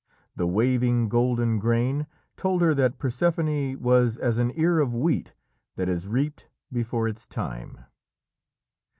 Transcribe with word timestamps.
The 0.35 0.47
waving 0.47 1.09
golden 1.09 1.59
grain 1.59 2.07
told 2.35 2.63
her 2.63 2.73
that 2.73 2.97
Persephone 2.97 3.79
was 3.79 4.17
as 4.17 4.39
an 4.39 4.51
ear 4.59 4.79
of 4.79 4.95
wheat 4.95 5.35
that 5.75 5.87
is 5.87 6.07
reaped 6.07 6.47
before 6.71 7.07
its 7.07 7.27
time. 7.27 7.81